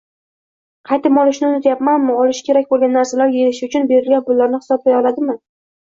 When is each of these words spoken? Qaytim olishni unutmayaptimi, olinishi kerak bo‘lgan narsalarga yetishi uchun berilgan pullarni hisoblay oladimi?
Qaytim 0.91 1.19
olishni 1.23 1.45
unutmayaptimi, 1.49 2.15
olinishi 2.21 2.45
kerak 2.49 2.71
bo‘lgan 2.73 2.97
narsalarga 2.99 3.39
yetishi 3.43 3.69
uchun 3.69 3.89
berilgan 3.93 4.29
pullarni 4.31 4.65
hisoblay 4.65 4.99
oladimi? 5.03 5.37